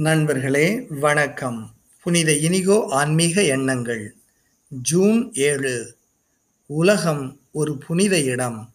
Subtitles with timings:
[0.00, 1.74] நண்பர்களே வணக்கம்.
[2.02, 4.14] புனித இனிகோ ஆன்மீக எண்ணங்கள்.
[4.68, 5.96] ஜூன் ஏழு.
[6.66, 8.72] உலகம் ஒரு புனித இடம்.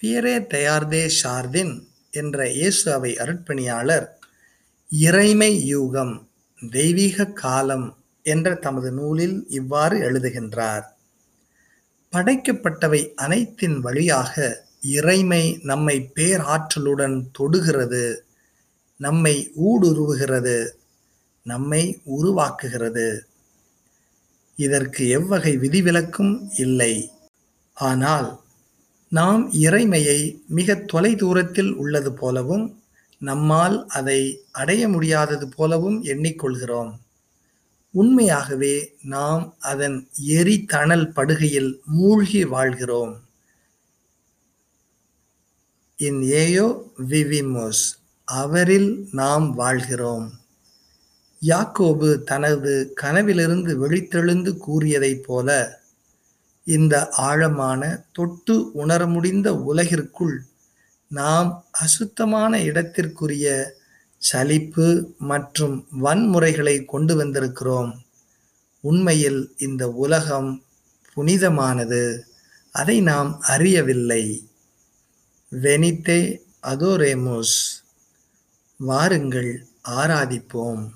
[0.00, 4.08] பியரே தயார்தே ஷார்தின் என்ற இயேசு அவை அருட்பணியாளர்
[5.00, 6.28] இறைமை யூகம்
[6.70, 10.84] தெய்வீக காலம் என்ற தமது நூலில் இவ்வாறு எழுதுகின்றார்.
[12.12, 18.25] படைக்கப்பட்டவை அனைத்தின் வழியாக இறைமை நம்மை பேராற்றலுடன் தொடுகிறது.
[18.96, 20.70] நம்மை ஊடுருவுகிறது
[21.42, 23.20] நம்மை உருவாக்குகிறது.
[24.56, 27.10] இதற்கு எவ்வகை விதிவிலக்கும் இல்லை.
[27.74, 28.40] ஆனால்
[29.08, 32.82] நாம் இறைமையை மிக தொலை தூரத்தில் உள்ளது போலவும்
[33.18, 36.92] நம்மால் அதை அடைய முடியாதது போலவும் எண்ணிக்கொள்கிறோம்.
[37.90, 43.14] உண்மையாகவே நாம் அதன் எரிதணல் படுகையில் மூழ்கி வாழ்கிறோம்.
[45.96, 47.84] இன் ஏயோ விவிமோஸ்
[48.26, 50.32] அவரில் நாம் வாழ்கிறோம்.
[51.42, 55.78] யாக்கோபு தனது கனவிலிருந்து வெளித்தெழுந்து கூறியதைப் போல
[56.64, 60.36] இந்த ஆழமான தொட்டு உணர முடிந்த உலகிற்குள்
[61.08, 63.72] நாம் அசுத்தமான இடத்திற்குரிய
[64.18, 67.92] சலிப்பு மற்றும் வன்முறைகளை கொண்டு வந்திருக்கிறோம்.
[68.80, 70.64] உண்மையில் இந்த உலகம்
[71.12, 72.26] புனிதமானது
[72.70, 74.48] அதை நாம் அறியவில்லை.
[75.52, 77.85] வெனித்தே அதோரேமோஸ்.
[78.78, 80.90] வாருங்கள் ஆராதிப்போம்.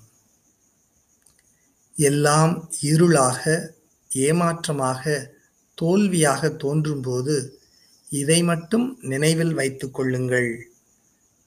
[1.95, 3.69] எல்லாம் இருளாக
[4.09, 5.31] ஏமாற்றமாக
[5.75, 7.61] தோல்வியாக தோன்றும்போது
[8.09, 10.69] இதை மட்டும் நினைவில் வைத்துக் கொள்ளுங்கள்.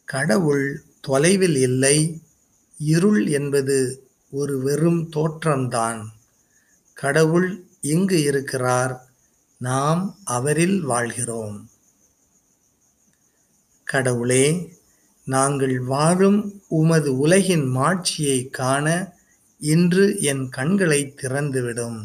[0.05, 2.21] கடவுள் தொலைவில் இல்லை
[2.77, 6.05] இருள் என்பது ஒரு வெறும் தோற்றம்தான்.
[6.93, 9.13] கடவுள் இங்கு இருக்கிறார்
[9.57, 11.69] நாம் அவரில் வாழ்கிறோம்.
[13.83, 14.77] கடவுளே
[15.25, 19.15] நாங்கள் வாழும் உமது உலகின் மாட்சியை காண
[19.61, 21.99] இன்று என் கண்களை திறந்துவிடும்.